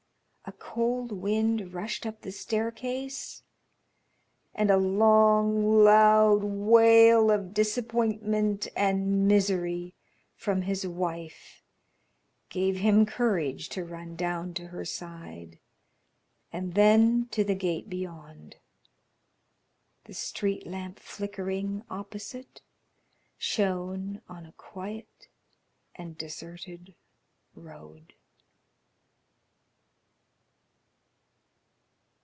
[0.43, 3.43] A cold wind rushed up the staircase,
[4.53, 9.93] and a long loud wail of disappointment and misery
[10.35, 11.61] from his wife
[12.49, 15.57] gave him courage to run down to her side,
[16.51, 18.57] and then to the gate beyond.
[20.05, 22.61] The street lamp flickering opposite
[23.37, 25.29] shone on a quiet
[25.95, 26.95] and deserted
[27.55, 28.13] road.